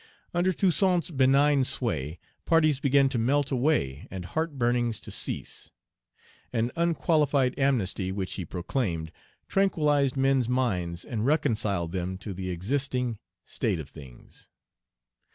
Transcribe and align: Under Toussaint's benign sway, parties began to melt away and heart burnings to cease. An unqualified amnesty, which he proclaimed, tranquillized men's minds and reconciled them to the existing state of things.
Under 0.33 0.51
Toussaint's 0.51 1.11
benign 1.11 1.63
sway, 1.63 2.17
parties 2.45 2.79
began 2.79 3.07
to 3.09 3.19
melt 3.19 3.51
away 3.51 4.07
and 4.09 4.25
heart 4.25 4.57
burnings 4.57 4.99
to 5.01 5.11
cease. 5.11 5.69
An 6.51 6.71
unqualified 6.75 7.53
amnesty, 7.59 8.11
which 8.11 8.33
he 8.33 8.43
proclaimed, 8.43 9.11
tranquillized 9.47 10.17
men's 10.17 10.49
minds 10.49 11.05
and 11.05 11.23
reconciled 11.23 11.91
them 11.91 12.17
to 12.17 12.33
the 12.33 12.49
existing 12.49 13.19
state 13.45 13.79
of 13.79 13.89
things. 13.89 14.49